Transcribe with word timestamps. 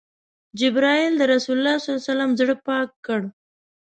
جبرئیل 0.59 1.13
د 1.17 1.21
رسول 1.33 1.55
الله 1.59 1.77
ﷺ 2.05 2.29
زړه 2.39 2.55
پاک 2.67 2.89
کړ. 3.05 3.21